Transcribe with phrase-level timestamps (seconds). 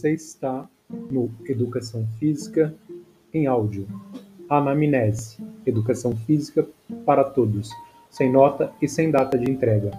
[0.00, 0.66] Você está
[1.10, 2.74] no Educação Física
[3.34, 3.86] em áudio.
[4.48, 5.36] Anamnese.
[5.66, 6.66] Educação Física
[7.04, 7.68] para todos,
[8.08, 9.90] sem nota e sem data de entrega.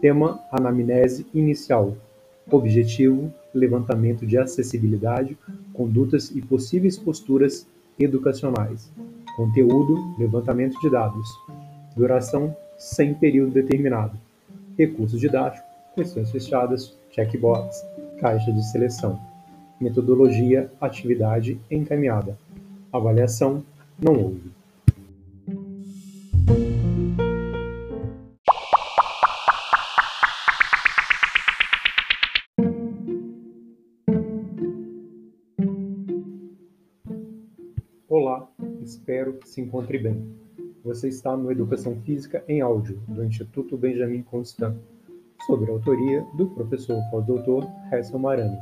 [0.00, 1.96] Tema: Anamnese inicial.
[2.48, 5.36] Objetivo: levantamento de acessibilidade,
[5.72, 7.66] condutas e possíveis posturas
[7.98, 8.88] educacionais.
[9.36, 11.28] Conteúdo: levantamento de dados.
[11.96, 14.16] Duração: sem período determinado.
[14.78, 15.66] Recurso didático:
[15.96, 17.84] questões fechadas, checkbox,
[18.20, 19.27] caixa de seleção.
[19.80, 22.36] Metodologia: atividade encaminhada.
[22.92, 23.62] Avaliação:
[23.96, 24.50] não houve.
[38.08, 38.48] Olá,
[38.82, 40.26] espero que se encontre bem.
[40.82, 44.76] Você está no Educação Física em Áudio, do Instituto Benjamin Constant,
[45.46, 48.58] sob a autoria do professor pós-doutor Hessel Marani,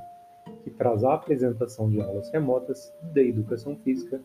[0.66, 4.20] que traz a apresentação de aulas remotas da Educação Física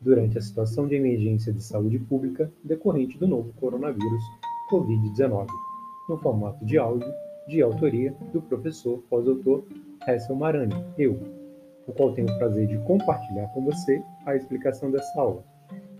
[0.00, 4.22] durante a situação de emergência de saúde pública decorrente do novo coronavírus
[4.70, 5.48] Covid-19,
[6.08, 7.12] no formato de áudio
[7.48, 9.64] de autoria do professor pós-doutor
[10.06, 11.18] Hessel Marani, eu,
[11.88, 15.42] o qual tenho o prazer de compartilhar com você a explicação dessa aula,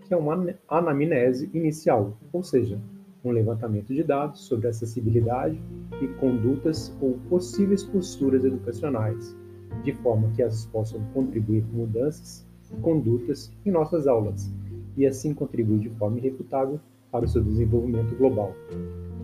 [0.07, 2.81] que é uma anamnese inicial, ou seja,
[3.25, 5.61] um levantamento de dados sobre acessibilidade
[6.01, 9.37] e condutas ou possíveis posturas educacionais,
[9.83, 12.47] de forma que essas possam contribuir com mudanças
[12.83, 14.51] condutas em nossas aulas,
[14.97, 16.79] e assim contribuir de forma irrefutável
[17.11, 18.55] para o seu desenvolvimento global.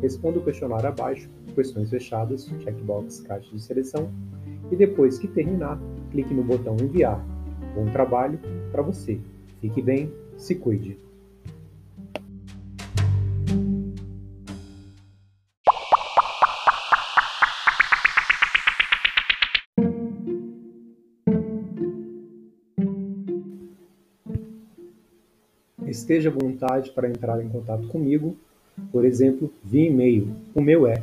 [0.02, 4.11] Responda o questionário abaixo, questões fechadas, checkbox, caixa de seleção,
[4.70, 5.80] e depois que terminar,
[6.11, 7.24] clique no botão enviar.
[7.74, 8.39] Bom trabalho
[8.73, 9.20] para você.
[9.61, 10.98] Fique bem, se cuide.
[25.86, 28.36] Esteja à vontade para entrar em contato comigo,
[28.92, 30.29] por exemplo, via e-mail.
[30.55, 31.02] O meu é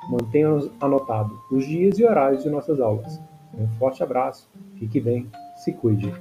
[0.09, 0.49] Mantenha
[0.79, 3.19] anotado os dias e horários de nossas aulas.
[3.57, 4.47] Um forte abraço,
[4.77, 5.27] fique bem,
[5.63, 6.11] se cuide.